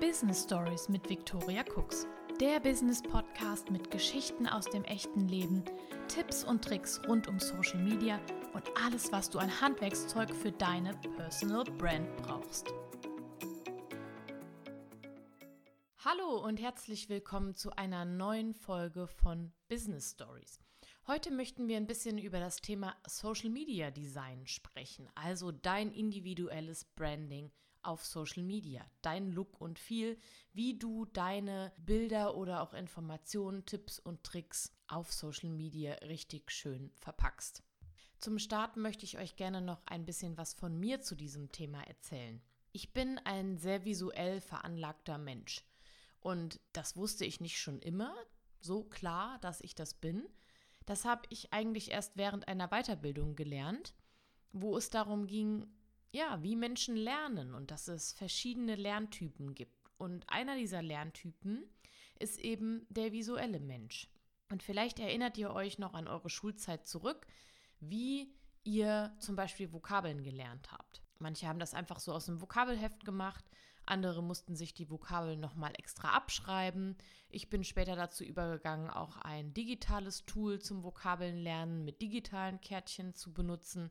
[0.00, 2.06] Business Stories mit Victoria Cooks.
[2.40, 5.62] Der Business Podcast mit Geschichten aus dem echten Leben,
[6.08, 8.18] Tipps und Tricks rund um Social Media
[8.54, 12.72] und alles, was du an Handwerkszeug für deine Personal Brand brauchst.
[15.98, 20.60] Hallo und herzlich willkommen zu einer neuen Folge von Business Stories.
[21.08, 26.86] Heute möchten wir ein bisschen über das Thema Social Media Design sprechen, also dein individuelles
[26.86, 27.52] Branding
[27.82, 30.18] auf Social Media, dein Look und Feel,
[30.52, 36.92] wie du deine Bilder oder auch Informationen, Tipps und Tricks auf Social Media richtig schön
[36.98, 37.62] verpackst.
[38.18, 41.82] Zum Start möchte ich euch gerne noch ein bisschen was von mir zu diesem Thema
[41.84, 42.42] erzählen.
[42.72, 45.64] Ich bin ein sehr visuell veranlagter Mensch
[46.20, 48.14] und das wusste ich nicht schon immer
[48.60, 50.28] so klar, dass ich das bin.
[50.86, 53.94] Das habe ich eigentlich erst während einer Weiterbildung gelernt,
[54.52, 55.66] wo es darum ging,
[56.12, 59.90] ja, wie Menschen lernen und dass es verschiedene Lerntypen gibt.
[59.98, 61.64] Und einer dieser Lerntypen
[62.18, 64.08] ist eben der visuelle Mensch.
[64.50, 67.26] Und vielleicht erinnert ihr euch noch an eure Schulzeit zurück,
[67.78, 71.02] wie ihr zum Beispiel Vokabeln gelernt habt.
[71.18, 73.44] Manche haben das einfach so aus dem Vokabelheft gemacht,
[73.90, 76.96] andere mussten sich die Vokabeln nochmal extra abschreiben.
[77.28, 83.14] Ich bin später dazu übergegangen, auch ein digitales Tool zum Vokabeln lernen mit digitalen Kärtchen
[83.14, 83.90] zu benutzen.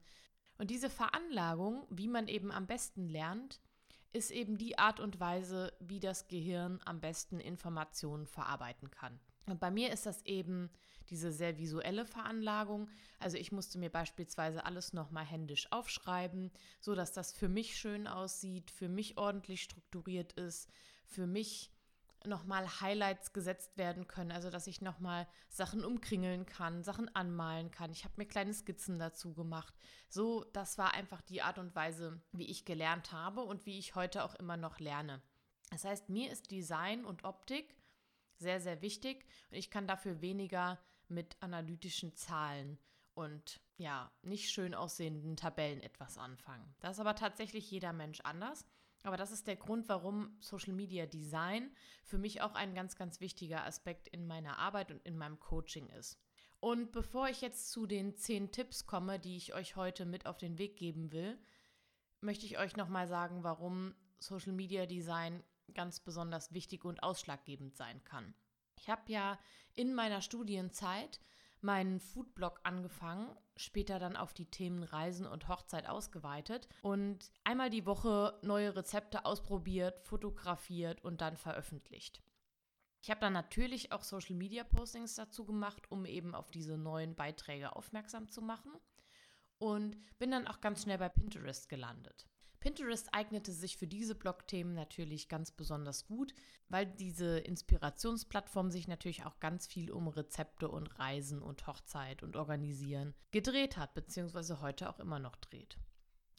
[0.60, 3.60] Und diese Veranlagung, wie man eben am besten lernt,
[4.12, 9.20] ist eben die Art und Weise, wie das Gehirn am besten Informationen verarbeiten kann.
[9.46, 10.70] Und bei mir ist das eben
[11.10, 12.90] diese sehr visuelle Veranlagung.
[13.20, 18.06] Also ich musste mir beispielsweise alles nochmal händisch aufschreiben, so dass das für mich schön
[18.06, 20.70] aussieht, für mich ordentlich strukturiert ist,
[21.06, 21.72] für mich
[22.25, 27.92] nochmal Highlights gesetzt werden können, also dass ich nochmal Sachen umkringeln kann, Sachen anmalen kann.
[27.92, 29.73] Ich habe mir kleine Skizzen dazu gemacht.
[30.09, 33.95] So, das war einfach die Art und Weise, wie ich gelernt habe und wie ich
[33.95, 35.22] heute auch immer noch lerne.
[35.70, 37.75] Das heißt, mir ist Design und Optik
[38.38, 42.80] sehr, sehr wichtig und ich kann dafür weniger mit analytischen Zahlen
[43.13, 46.75] und ja, nicht schön aussehenden Tabellen etwas anfangen.
[46.80, 48.66] Das ist aber tatsächlich jeder Mensch anders.
[49.04, 51.72] Aber das ist der Grund, warum Social Media Design
[52.04, 55.88] für mich auch ein ganz, ganz wichtiger Aspekt in meiner Arbeit und in meinem Coaching
[55.90, 56.20] ist.
[56.60, 60.38] Und bevor ich jetzt zu den zehn Tipps komme, die ich euch heute mit auf
[60.38, 61.38] den Weg geben will,
[62.20, 65.42] möchte ich euch nochmal sagen, warum Social Media Design
[65.74, 68.34] ganz besonders wichtig und ausschlaggebend sein kann.
[68.76, 69.40] Ich habe ja
[69.76, 71.22] in meiner Studienzeit
[71.62, 77.86] meinen Foodblog angefangen, später dann auf die Themen Reisen und Hochzeit ausgeweitet und einmal die
[77.86, 82.22] Woche neue Rezepte ausprobiert, fotografiert und dann veröffentlicht.
[83.02, 87.16] Ich habe dann natürlich auch Social Media Postings dazu gemacht, um eben auf diese neuen
[87.16, 88.72] Beiträge aufmerksam zu machen
[89.58, 92.28] und bin dann auch ganz schnell bei Pinterest gelandet.
[92.59, 96.34] Pinterest eignete sich für diese Blogthemen natürlich ganz besonders gut,
[96.68, 102.36] weil diese Inspirationsplattform sich natürlich auch ganz viel um Rezepte und Reisen und Hochzeit und
[102.36, 105.78] Organisieren gedreht hat, beziehungsweise heute auch immer noch dreht.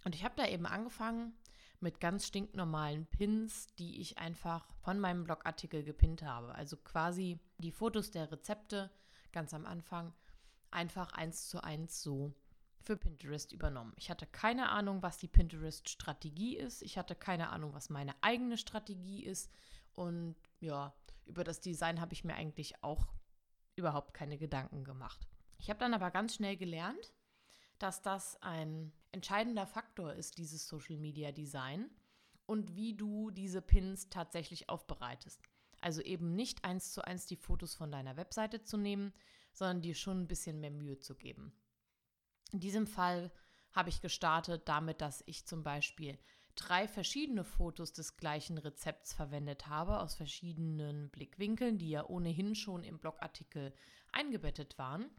[0.04, 1.32] Und ich habe da eben angefangen
[1.80, 6.54] mit ganz stinknormalen Pins, die ich einfach von meinem Blogartikel gepinnt habe.
[6.54, 8.90] Also quasi die Fotos der Rezepte
[9.32, 10.12] ganz am Anfang
[10.70, 12.34] einfach eins zu eins so
[12.82, 13.92] für Pinterest übernommen.
[13.96, 16.82] Ich hatte keine Ahnung, was die Pinterest-Strategie ist.
[16.82, 19.50] Ich hatte keine Ahnung, was meine eigene Strategie ist.
[19.92, 20.94] Und ja,
[21.26, 23.06] über das Design habe ich mir eigentlich auch
[23.76, 25.26] überhaupt keine Gedanken gemacht.
[25.58, 27.12] Ich habe dann aber ganz schnell gelernt,
[27.78, 31.90] dass das ein entscheidender Faktor ist, dieses Social Media Design
[32.46, 35.42] und wie du diese Pins tatsächlich aufbereitest.
[35.80, 39.12] Also eben nicht eins zu eins die Fotos von deiner Webseite zu nehmen,
[39.52, 41.52] sondern dir schon ein bisschen mehr Mühe zu geben.
[42.52, 43.30] In diesem Fall
[43.72, 46.18] habe ich gestartet damit, dass ich zum Beispiel
[46.56, 52.82] drei verschiedene Fotos des gleichen Rezepts verwendet habe, aus verschiedenen Blickwinkeln, die ja ohnehin schon
[52.82, 53.72] im Blogartikel
[54.12, 55.10] eingebettet waren,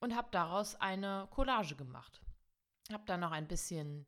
[0.00, 2.20] und habe daraus eine Collage gemacht.
[2.92, 4.06] Habe dann noch ein bisschen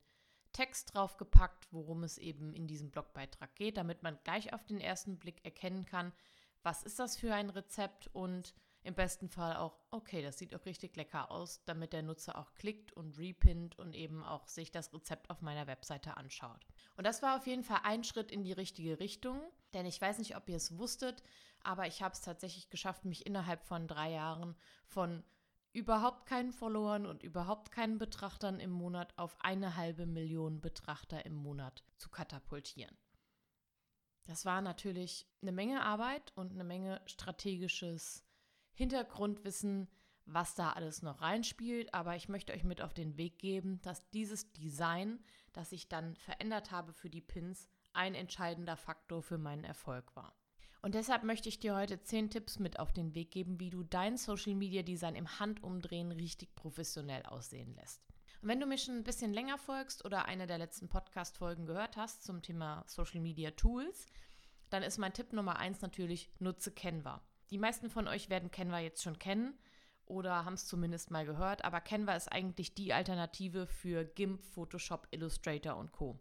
[0.53, 5.19] Text draufgepackt, worum es eben in diesem Blogbeitrag geht, damit man gleich auf den ersten
[5.19, 6.13] Blick erkennen kann,
[6.63, 10.65] was ist das für ein Rezept und im besten Fall auch, okay, das sieht auch
[10.65, 14.93] richtig lecker aus, damit der Nutzer auch klickt und repinnt und eben auch sich das
[14.95, 16.67] Rezept auf meiner Webseite anschaut.
[16.97, 19.41] Und das war auf jeden Fall ein Schritt in die richtige Richtung,
[19.75, 21.23] denn ich weiß nicht, ob ihr es wusstet,
[21.63, 24.57] aber ich habe es tatsächlich geschafft, mich innerhalb von drei Jahren
[24.87, 25.23] von
[25.73, 31.35] überhaupt keinen Followern und überhaupt keinen Betrachtern im Monat auf eine halbe Million Betrachter im
[31.35, 32.97] Monat zu katapultieren.
[34.25, 38.25] Das war natürlich eine Menge Arbeit und eine Menge strategisches
[38.81, 39.89] Hintergrundwissen,
[40.25, 44.09] was da alles noch reinspielt, aber ich möchte euch mit auf den Weg geben, dass
[44.09, 45.23] dieses Design,
[45.53, 50.35] das ich dann verändert habe für die Pins, ein entscheidender Faktor für meinen Erfolg war.
[50.81, 53.83] Und deshalb möchte ich dir heute zehn Tipps mit auf den Weg geben, wie du
[53.83, 58.01] dein Social Media Design im Handumdrehen richtig professionell aussehen lässt.
[58.41, 61.99] Und wenn du mir schon ein bisschen länger folgst oder eine der letzten Podcast-Folgen gehört
[61.99, 64.07] hast zum Thema Social Media Tools,
[64.71, 67.21] dann ist mein Tipp Nummer eins natürlich, nutze Canva.
[67.51, 69.59] Die meisten von euch werden Canva jetzt schon kennen
[70.07, 75.09] oder haben es zumindest mal gehört, aber Canva ist eigentlich die Alternative für GIMP, Photoshop,
[75.11, 76.19] Illustrator und Co.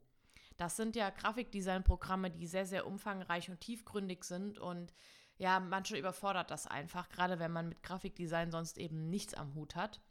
[0.58, 4.94] Das sind ja Grafikdesign-Programme, die sehr, sehr umfangreich und tiefgründig sind und
[5.38, 9.76] ja, manche überfordert das einfach, gerade wenn man mit Grafikdesign sonst eben nichts am Hut
[9.76, 10.02] hat.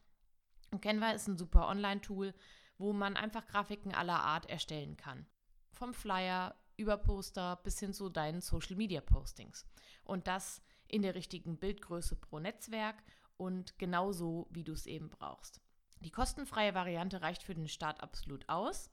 [0.71, 2.33] Und Canva ist ein super Online-Tool,
[2.79, 5.27] wo man einfach Grafiken aller Art erstellen kann.
[5.73, 9.67] Vom Flyer über Poster bis hin zu deinen Social-Media-Postings.
[10.05, 13.03] Und das in der richtigen Bildgröße pro Netzwerk
[13.37, 15.61] und genauso, wie du es eben brauchst.
[16.01, 18.91] Die kostenfreie Variante reicht für den Start absolut aus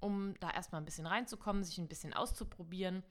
[0.00, 3.02] um da erstmal ein bisschen reinzukommen, sich ein bisschen auszuprobieren.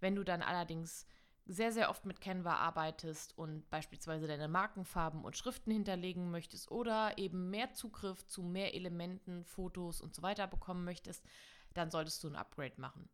[0.00, 1.06] Wenn du dann allerdings
[1.46, 7.18] sehr, sehr oft mit Canva arbeitest und beispielsweise deine Markenfarben und Schriften hinterlegen möchtest oder
[7.18, 11.24] eben mehr Zugriff zu mehr Elementen, Fotos und so weiter bekommen möchtest,
[11.72, 13.08] dann solltest du ein Upgrade machen.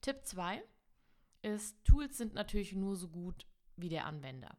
[0.00, 0.62] Tipp 2
[1.42, 3.46] ist, Tools sind natürlich nur so gut
[3.80, 4.56] wie der Anwender.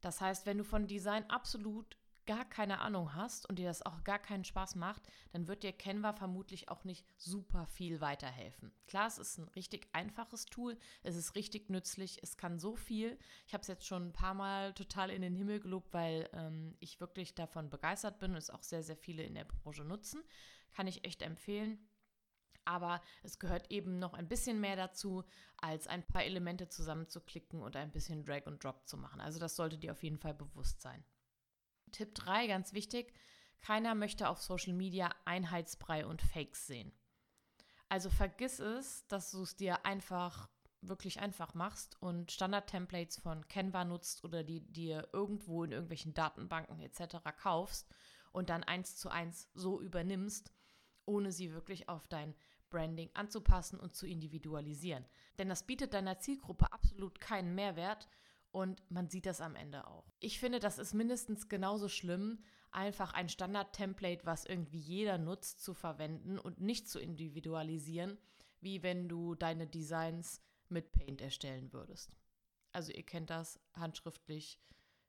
[0.00, 1.96] Das heißt, wenn du von Design absolut
[2.28, 5.02] gar keine Ahnung hast und dir das auch gar keinen Spaß macht,
[5.32, 8.70] dann wird dir Canva vermutlich auch nicht super viel weiterhelfen.
[8.86, 13.18] Klar, es ist ein richtig einfaches Tool, es ist richtig nützlich, es kann so viel.
[13.46, 16.76] Ich habe es jetzt schon ein paar Mal total in den Himmel gelobt, weil ähm,
[16.80, 20.22] ich wirklich davon begeistert bin und es auch sehr, sehr viele in der Branche nutzen.
[20.74, 21.87] Kann ich echt empfehlen.
[22.68, 25.24] Aber es gehört eben noch ein bisschen mehr dazu,
[25.56, 29.22] als ein paar Elemente zusammenzuklicken und ein bisschen Drag und Drop zu machen.
[29.22, 31.02] Also das sollte dir auf jeden Fall bewusst sein.
[31.92, 33.14] Tipp 3, ganz wichtig,
[33.62, 36.92] keiner möchte auf Social Media Einheitsbrei und Fakes sehen.
[37.88, 40.50] Also vergiss es, dass du es dir einfach,
[40.82, 46.80] wirklich einfach machst und Standard-Templates von Canva nutzt oder die dir irgendwo in irgendwelchen Datenbanken
[46.80, 47.16] etc.
[47.40, 47.88] kaufst
[48.32, 50.52] und dann eins zu eins so übernimmst,
[51.06, 52.34] ohne sie wirklich auf dein
[52.70, 55.04] Branding anzupassen und zu individualisieren.
[55.38, 58.08] Denn das bietet deiner Zielgruppe absolut keinen Mehrwert
[58.50, 60.10] und man sieht das am Ende auch.
[60.20, 65.74] Ich finde, das ist mindestens genauso schlimm, einfach ein Standard-Template, was irgendwie jeder nutzt, zu
[65.74, 68.18] verwenden und nicht zu individualisieren,
[68.60, 72.16] wie wenn du deine Designs mit Paint erstellen würdest.
[72.72, 74.60] Also ihr kennt das handschriftlich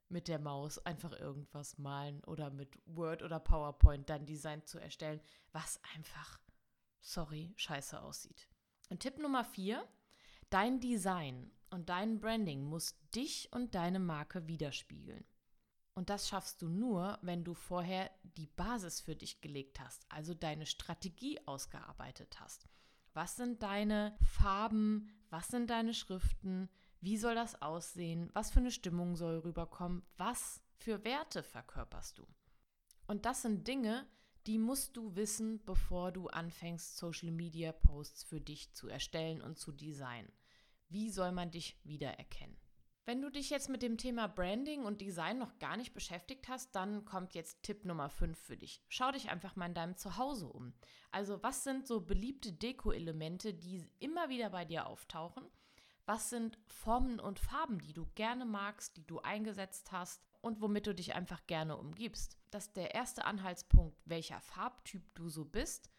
[0.08, 5.20] mit der Maus einfach irgendwas malen oder mit Word oder PowerPoint dein Design zu erstellen,
[5.52, 6.40] was einfach,
[7.00, 8.48] sorry, scheiße aussieht.
[8.88, 9.86] Und Tipp Nummer vier,
[10.50, 15.24] dein Design und dein Branding muss dich und deine Marke widerspiegeln.
[15.94, 20.34] Und das schaffst du nur, wenn du vorher die Basis für dich gelegt hast, also
[20.34, 22.66] deine Strategie ausgearbeitet hast.
[23.12, 25.10] Was sind deine Farben?
[25.30, 26.68] Was sind deine Schriften?
[27.00, 28.30] Wie soll das aussehen?
[28.34, 30.02] Was für eine Stimmung soll rüberkommen?
[30.16, 32.26] Was für Werte verkörperst du?
[33.06, 34.06] Und das sind Dinge,
[34.46, 39.58] die musst du wissen, bevor du anfängst, Social Media Posts für dich zu erstellen und
[39.58, 40.32] zu designen.
[40.88, 42.56] Wie soll man dich wiedererkennen?
[43.06, 46.74] Wenn du dich jetzt mit dem Thema Branding und Design noch gar nicht beschäftigt hast,
[46.76, 48.84] dann kommt jetzt Tipp Nummer 5 für dich.
[48.88, 50.74] Schau dich einfach mal in deinem Zuhause um.
[51.10, 55.44] Also was sind so beliebte Deko-Elemente, die immer wieder bei dir auftauchen?
[56.06, 60.86] Was sind Formen und Farben, die du gerne magst, die du eingesetzt hast und womit
[60.86, 62.38] du dich einfach gerne umgibst?
[62.50, 65.90] Das ist der erste Anhaltspunkt, welcher Farbtyp du so bist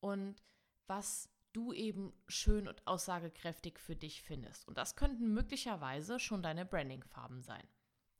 [0.00, 0.42] und
[0.86, 4.66] was du eben schön und aussagekräftig für dich findest.
[4.68, 7.66] Und das könnten möglicherweise schon deine Brandingfarben sein.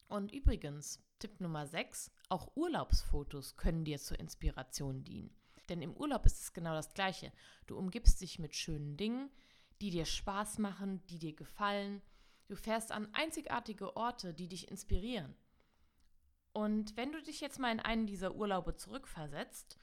[0.09, 5.37] Und übrigens, Tipp Nummer 6, auch Urlaubsfotos können dir zur Inspiration dienen.
[5.69, 7.33] Denn im Urlaub ist es genau das Gleiche.
[7.67, 9.31] Du umgibst dich mit schönen Dingen,
[9.81, 12.03] die dir Spaß machen, die dir gefallen.
[12.49, 15.37] Du fährst an einzigartige Orte, die dich inspirieren.
[16.53, 19.79] Und wenn du dich jetzt mal in einen dieser Urlaube zurückversetzt,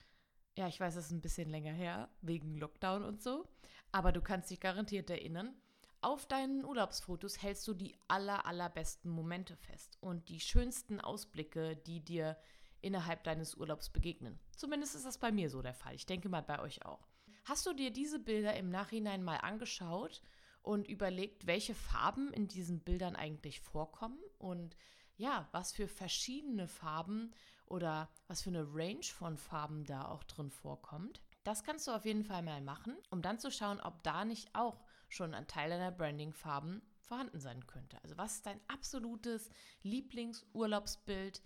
[0.58, 3.48] ja, ich weiß, es ist ein bisschen länger her, wegen Lockdown und so.
[3.92, 5.54] Aber du kannst dich garantiert erinnern.
[6.02, 12.04] Auf deinen Urlaubsfotos hältst du die aller, allerbesten Momente fest und die schönsten Ausblicke, die
[12.04, 12.38] dir
[12.82, 14.40] innerhalb deines Urlaubs begegnen.
[14.56, 15.96] Zumindest ist das bei mir so der Fall.
[15.96, 17.08] Ich denke mal bei euch auch.
[17.46, 20.22] Hast du dir diese Bilder im Nachhinein mal angeschaut
[20.62, 24.76] und überlegt, welche Farben in diesen Bildern eigentlich vorkommen und
[25.18, 27.34] ja, was für verschiedene Farben
[27.66, 31.22] oder was für eine Range von Farben da auch drin vorkommt.
[31.44, 34.54] Das kannst du auf jeden Fall mal machen, um dann zu schauen, ob da nicht
[34.54, 38.02] auch schon ein Teil deiner Branding-Farben vorhanden sein könnte.
[38.04, 39.50] Also was ist dein absolutes
[39.84, 41.42] Lieblingsurlaubsbild?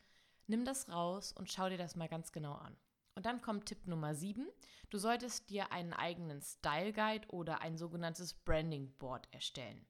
[0.48, 2.76] Nimm das raus und schau dir das mal ganz genau an.
[3.16, 4.48] Und dann kommt Tipp Nummer 7.
[4.90, 9.86] Du solltest dir einen eigenen Style Guide oder ein sogenanntes Branding Board erstellen.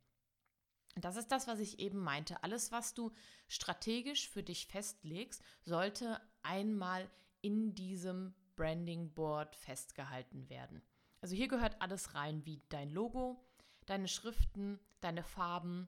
[0.96, 2.44] Das ist das, was ich eben meinte.
[2.44, 3.12] Alles, was du
[3.48, 7.10] strategisch für dich festlegst, sollte einmal
[7.42, 10.82] in diesem Branding Board festgehalten werden.
[11.22, 13.44] Also hier gehört alles rein, wie dein Logo,
[13.86, 15.88] deine Schriften, deine Farben,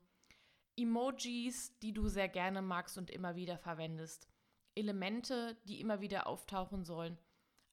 [0.75, 4.27] Emojis, die du sehr gerne magst und immer wieder verwendest,
[4.75, 7.17] Elemente, die immer wieder auftauchen sollen,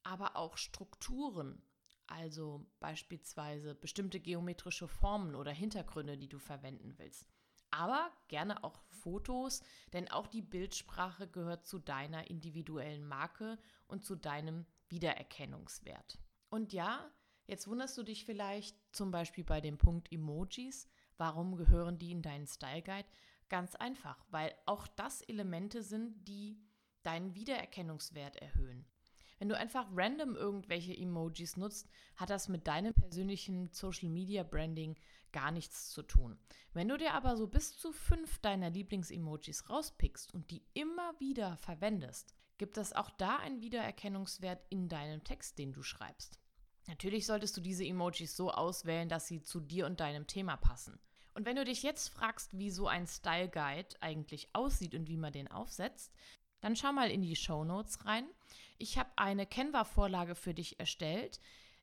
[0.02, 1.62] aber auch Strukturen,
[2.10, 7.26] also beispielsweise bestimmte geometrische Formen oder Hintergründe, die du verwenden willst.
[7.70, 9.62] Aber gerne auch Fotos,
[9.92, 16.18] denn auch die Bildsprache gehört zu deiner individuellen Marke und zu deinem Wiedererkennungswert.
[16.48, 17.08] Und ja,
[17.46, 22.22] jetzt wunderst du dich vielleicht zum Beispiel bei dem Punkt Emojis, warum gehören die in
[22.22, 23.08] deinen Style Guide?
[23.48, 26.60] Ganz einfach, weil auch das Elemente sind, die
[27.02, 28.84] deinen Wiedererkennungswert erhöhen.
[29.40, 34.96] Wenn du einfach random irgendwelche Emojis nutzt, hat das mit deinem persönlichen Social Media Branding
[35.32, 36.38] gar nichts zu tun.
[36.74, 41.56] Wenn du dir aber so bis zu fünf deiner Lieblings-Emojis rauspickst und die immer wieder
[41.56, 46.38] verwendest, gibt es auch da einen Wiedererkennungswert in deinem Text, den du schreibst.
[46.86, 51.00] Natürlich solltest du diese Emojis so auswählen, dass sie zu dir und deinem Thema passen.
[51.32, 55.16] Und wenn du dich jetzt fragst, wie so ein Style Guide eigentlich aussieht und wie
[55.16, 56.12] man den aufsetzt,
[56.60, 58.26] dann schau mal in die Show Notes rein.
[58.80, 61.38] Ich habe eine Canva-Vorlage für dich erstellt,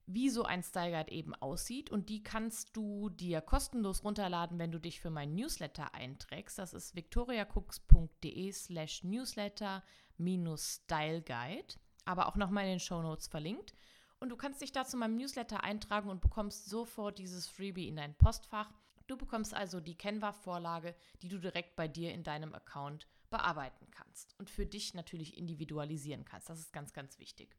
[0.08, 1.92] wie so ein Style Guide eben aussieht.
[1.92, 6.58] Und die kannst du dir kostenlos runterladen, wenn du dich für meinen Newsletter einträgst.
[6.58, 9.84] Das ist victoriacooks.de slash newsletter
[10.18, 11.76] minus Style Guide,
[12.06, 13.76] aber auch nochmal in den Show Notes verlinkt.
[14.20, 17.98] Und du kannst dich da zu meinem Newsletter eintragen und bekommst sofort dieses Freebie in
[17.98, 18.74] dein Postfach.
[19.06, 24.36] Du bekommst also die Canva-Vorlage, die du direkt bei dir in deinem Account bearbeiten kannst
[24.40, 26.50] und für dich natürlich individualisieren kannst.
[26.50, 27.56] Das ist ganz, ganz wichtig.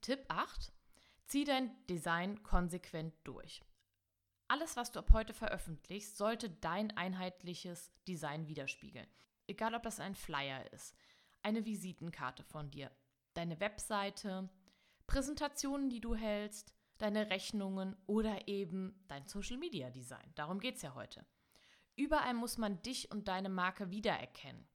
[0.00, 0.72] Tipp 8.
[1.26, 3.62] Zieh dein Design konsequent durch.
[4.48, 9.06] Alles, was du ab heute veröffentlichst, sollte dein einheitliches Design widerspiegeln.
[9.46, 10.94] Egal, ob das ein Flyer ist,
[11.42, 12.90] eine Visitenkarte von dir,
[13.34, 14.50] deine Webseite,
[15.06, 20.32] Präsentationen, die du hältst, deine Rechnungen oder eben dein Social Media Design.
[20.34, 21.26] Darum geht es ja heute.
[21.96, 24.66] Überall muss man dich und deine Marke wiedererkennen.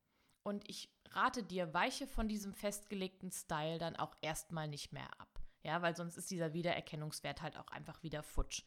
[0.47, 5.41] Und ich rate dir, weiche von diesem festgelegten Style dann auch erstmal nicht mehr ab.
[5.61, 8.63] Ja, weil sonst ist dieser Wiedererkennungswert halt auch einfach wieder futsch.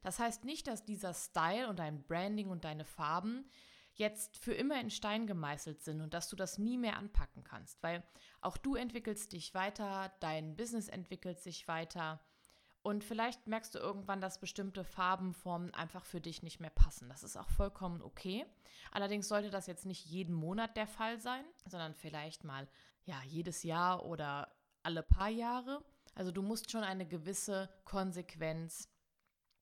[0.00, 3.50] Das heißt nicht, dass dieser Style und dein Branding und deine Farben
[3.92, 7.82] jetzt für immer in Stein gemeißelt sind und dass du das nie mehr anpacken kannst,
[7.82, 8.02] weil
[8.40, 12.20] auch du entwickelst dich weiter, dein Business entwickelt sich weiter
[12.88, 17.10] und vielleicht merkst du irgendwann, dass bestimmte Farbenformen einfach für dich nicht mehr passen.
[17.10, 18.46] Das ist auch vollkommen okay.
[18.90, 22.66] Allerdings sollte das jetzt nicht jeden Monat der Fall sein, sondern vielleicht mal
[23.04, 25.84] ja, jedes Jahr oder alle paar Jahre.
[26.14, 28.88] Also du musst schon eine gewisse Konsequenz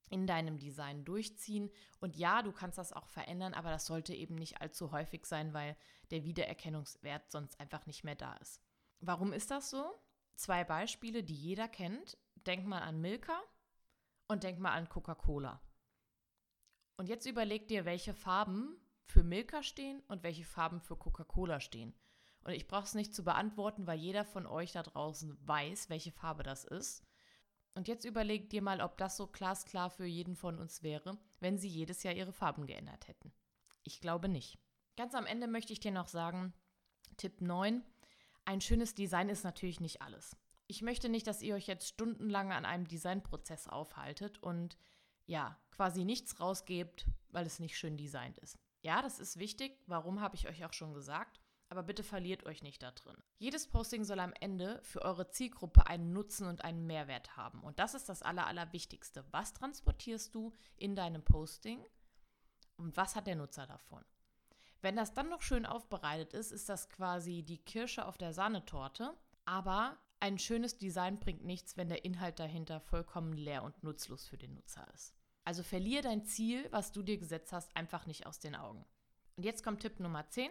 [0.09, 1.73] in deinem Design durchziehen.
[1.99, 5.53] Und ja, du kannst das auch verändern, aber das sollte eben nicht allzu häufig sein,
[5.53, 5.77] weil
[6.13, 8.63] der Wiedererkennungswert sonst einfach nicht mehr da ist.
[9.01, 9.85] Warum ist das so?
[10.37, 12.17] Zwei Beispiele, die jeder kennt.
[12.47, 13.43] Denk mal an Milka
[14.29, 15.61] und denk mal an Coca-Cola.
[16.97, 21.93] Und jetzt überleg dir, welche Farben für Milka stehen und welche Farben für Coca-Cola stehen.
[22.45, 26.13] Und ich brauche es nicht zu beantworten, weil jeder von euch da draußen weiß, welche
[26.13, 27.05] Farbe das ist.
[27.75, 31.59] Und jetzt überleg dir mal, ob das so glasklar für jeden von uns wäre, wenn
[31.59, 33.33] sie jedes Jahr ihre Farben geändert hätten.
[33.83, 34.57] Ich glaube nicht.
[34.97, 36.55] Ganz am Ende möchte ich dir noch sagen,
[37.17, 37.85] Tipp 9,
[38.45, 40.37] ein schönes Design ist natürlich nicht alles
[40.69, 44.77] ich möchte nicht, dass ihr euch jetzt stundenlang an einem Designprozess aufhaltet und
[45.27, 48.59] ja, quasi nichts rausgebt, weil es nicht schön designt ist.
[48.83, 52.63] Ja, das ist wichtig, warum habe ich euch auch schon gesagt, aber bitte verliert euch
[52.63, 53.17] nicht da drin.
[53.39, 57.63] Jedes Posting soll am Ende für eure Zielgruppe einen Nutzen und einen Mehrwert haben.
[57.63, 59.25] Und das ist das Aller, Allerwichtigste.
[59.33, 61.85] Was transportierst du in deinem Posting
[62.77, 64.05] und was hat der Nutzer davon?
[64.81, 69.17] Wenn das dann noch schön aufbereitet ist, ist das quasi die Kirsche auf der Sahnetorte.
[69.45, 74.37] Aber ein schönes Design bringt nichts, wenn der Inhalt dahinter vollkommen leer und nutzlos für
[74.37, 75.15] den Nutzer ist.
[75.45, 78.85] Also verlier dein Ziel, was du dir gesetzt hast, einfach nicht aus den Augen.
[79.37, 80.51] Und jetzt kommt Tipp Nummer 10.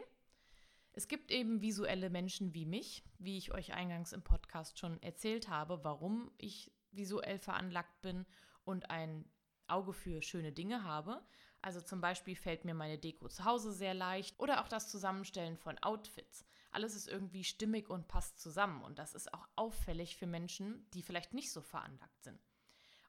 [0.94, 5.50] Es gibt eben visuelle Menschen wie mich, wie ich euch eingangs im Podcast schon erzählt
[5.50, 8.26] habe, warum ich visuell veranlagt bin
[8.64, 9.30] und ein
[9.68, 11.22] Auge für schöne Dinge habe.
[11.66, 15.58] Also zum Beispiel fällt mir meine Deko zu Hause sehr leicht oder auch das Zusammenstellen
[15.58, 16.46] von Outfits.
[16.70, 21.02] Alles ist irgendwie stimmig und passt zusammen und das ist auch auffällig für Menschen, die
[21.02, 22.40] vielleicht nicht so veranlagt sind.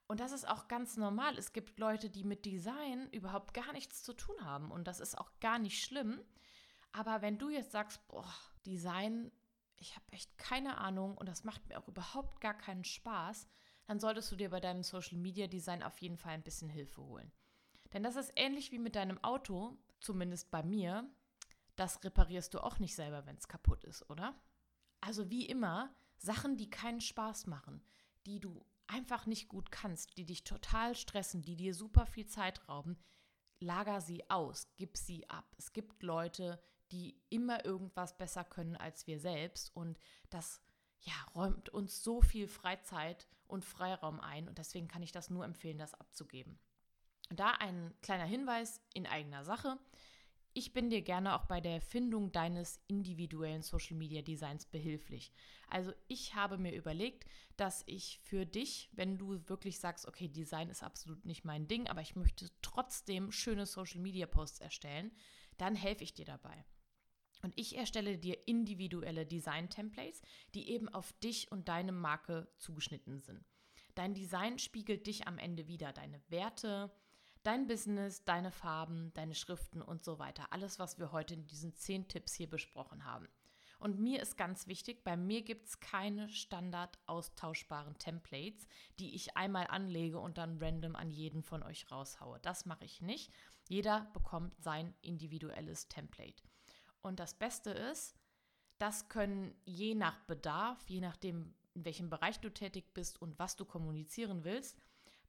[0.07, 1.37] Und das ist auch ganz normal.
[1.37, 5.19] Es gibt Leute, die mit Design überhaupt gar nichts zu tun haben und das ist
[5.19, 6.19] auch gar nicht schlimm.
[6.93, 8.33] Aber wenn du jetzt sagst, boah,
[8.65, 9.31] Design
[9.75, 13.45] ich habe echt keine Ahnung und das macht mir auch überhaupt gar keinen Spaß,
[13.85, 17.03] dann solltest du dir bei deinem Social Media Design auf jeden Fall ein bisschen Hilfe
[17.03, 17.31] holen.
[17.97, 21.09] Denn das ist ähnlich wie mit deinem Auto, zumindest bei mir.
[21.75, 24.39] Das reparierst du auch nicht selber, wenn es kaputt ist, oder?
[25.01, 27.81] Also wie immer, Sachen, die keinen Spaß machen,
[28.27, 32.69] die du einfach nicht gut kannst, die dich total stressen, die dir super viel Zeit
[32.69, 32.99] rauben,
[33.59, 35.55] lager sie aus, gib sie ab.
[35.57, 36.61] Es gibt Leute,
[36.91, 39.97] die immer irgendwas besser können als wir selbst und
[40.29, 40.61] das
[40.99, 45.45] ja, räumt uns so viel Freizeit und Freiraum ein und deswegen kann ich das nur
[45.45, 46.59] empfehlen, das abzugeben.
[47.29, 49.77] Da ein kleiner Hinweis in eigener Sache.
[50.53, 55.31] Ich bin dir gerne auch bei der Findung deines individuellen Social Media Designs behilflich.
[55.69, 57.25] Also ich habe mir überlegt,
[57.57, 61.87] dass ich für dich, wenn du wirklich sagst, okay, Design ist absolut nicht mein Ding,
[61.87, 65.11] aber ich möchte trotzdem schöne Social Media Posts erstellen,
[65.57, 66.65] dann helfe ich dir dabei.
[67.43, 70.21] Und ich erstelle dir individuelle Design-Templates,
[70.55, 73.45] die eben auf dich und deine Marke zugeschnitten sind.
[73.93, 76.91] Dein Design spiegelt dich am Ende wieder, deine Werte,
[77.47, 80.51] dein Business, deine Farben, deine Schriften und so weiter.
[80.51, 83.29] Alles, was wir heute in diesen zehn Tipps hier besprochen haben.
[83.79, 88.67] Und mir ist ganz wichtig, bei mir gibt es keine standard austauschbaren Templates,
[88.99, 92.39] die ich einmal anlege und dann random an jeden von euch raushaue.
[92.41, 93.31] Das mache ich nicht.
[93.69, 96.43] Jeder bekommt sein individuelles Template.
[97.01, 98.17] Und das Beste ist,
[98.77, 103.55] das können je nach Bedarf, je nachdem, in welchem Bereich du tätig bist und was
[103.55, 104.77] du kommunizieren willst,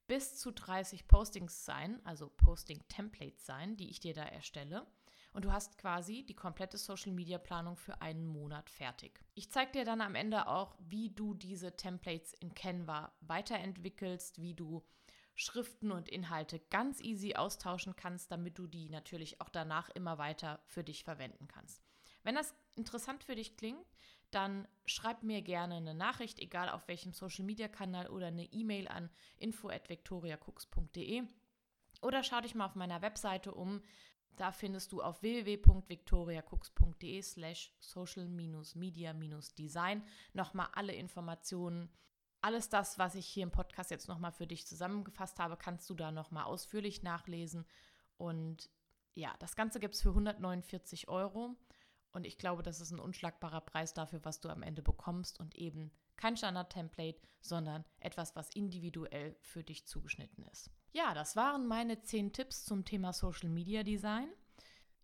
[0.09, 4.87] bis zu 30 Postings sein, also Posting-Templates sein, die ich dir da erstelle.
[5.33, 9.23] Und du hast quasi die komplette Social-Media-Planung für einen Monat fertig.
[9.35, 14.55] Ich zeige dir dann am Ende auch, wie du diese Templates in Canva weiterentwickelst, wie
[14.55, 14.83] du
[15.35, 20.61] Schriften und Inhalte ganz easy austauschen kannst, damit du die natürlich auch danach immer weiter
[20.65, 21.85] für dich verwenden kannst.
[22.25, 23.87] Wenn das interessant für dich klingt,
[24.31, 28.89] dann schreib mir gerne eine Nachricht, egal auf welchem Social Media Kanal oder eine E-Mail
[28.89, 31.23] an info@victoriacooks.de
[32.03, 33.83] oder schau dich mal auf meiner Webseite um.
[34.37, 41.91] Da findest du auf www.victoriacooks.de slash social-media-design nochmal alle Informationen
[42.41, 45.95] alles das, was ich hier im Podcast jetzt nochmal für dich zusammengefasst habe, kannst du
[45.95, 47.67] da nochmal ausführlich nachlesen.
[48.17, 48.71] Und
[49.15, 51.57] ja, das Ganze gibt es für 149 Euro.
[52.13, 55.57] Und ich glaube, das ist ein unschlagbarer Preis dafür, was du am Ende bekommst und
[55.57, 60.71] eben kein Standard-Template, sondern etwas, was individuell für dich zugeschnitten ist.
[60.93, 64.29] Ja, das waren meine 10 Tipps zum Thema Social Media Design.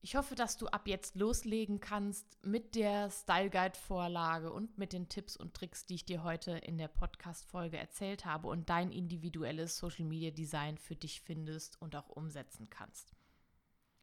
[0.01, 4.93] Ich hoffe, dass du ab jetzt loslegen kannst mit der Style Guide Vorlage und mit
[4.93, 8.69] den Tipps und Tricks, die ich dir heute in der Podcast Folge erzählt habe und
[8.69, 13.15] dein individuelles Social Media Design für dich findest und auch umsetzen kannst.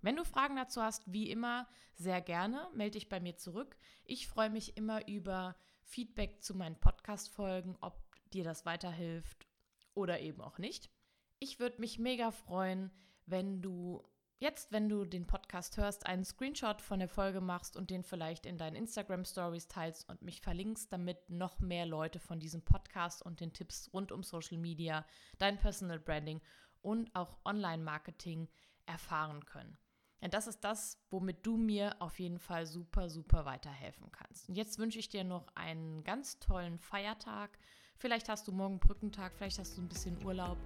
[0.01, 3.77] Wenn du Fragen dazu hast, wie immer, sehr gerne, melde dich bei mir zurück.
[4.03, 8.01] Ich freue mich immer über Feedback zu meinen Podcast-Folgen, ob
[8.33, 9.47] dir das weiterhilft
[9.93, 10.89] oder eben auch nicht.
[11.39, 12.91] Ich würde mich mega freuen,
[13.25, 14.03] wenn du
[14.39, 18.47] jetzt, wenn du den Podcast hörst, einen Screenshot von der Folge machst und den vielleicht
[18.47, 23.21] in deinen Instagram Stories teilst und mich verlinkst, damit noch mehr Leute von diesem Podcast
[23.21, 25.05] und den Tipps rund um Social Media,
[25.37, 26.41] dein Personal Branding
[26.81, 28.49] und auch Online-Marketing
[28.87, 29.77] erfahren können.
[30.21, 34.49] Denn das ist das, womit du mir auf jeden Fall super, super weiterhelfen kannst.
[34.49, 37.57] Und jetzt wünsche ich dir noch einen ganz tollen Feiertag.
[37.97, 40.57] Vielleicht hast du morgen Brückentag, vielleicht hast du ein bisschen Urlaub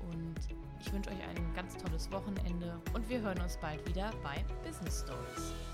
[0.00, 0.36] und
[0.80, 5.02] ich wünsche euch ein ganz tolles Wochenende und wir hören uns bald wieder bei Business
[5.02, 5.71] Stories.